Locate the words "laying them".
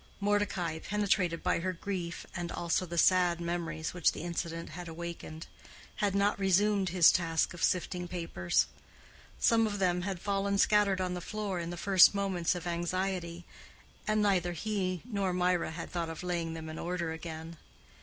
16.23-16.67